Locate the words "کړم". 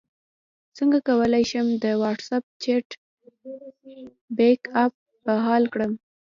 5.73-5.91